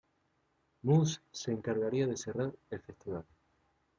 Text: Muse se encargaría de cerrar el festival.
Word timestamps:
Muse 0.81 1.19
se 1.31 1.51
encargaría 1.51 2.07
de 2.07 2.17
cerrar 2.17 2.51
el 2.71 2.81
festival. 2.81 3.23